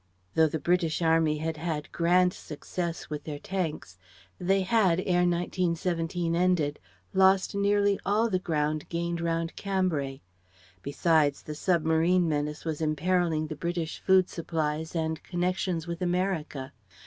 [0.33, 3.99] Though the British army had had a grand success with their Tanks,
[4.39, 6.79] they had, ere 1917 ended,
[7.13, 10.21] lost nearly all the ground gained round Cambrai.
[10.81, 16.73] Besides, the submarine menace was imperilling the British food supplies and connections with America.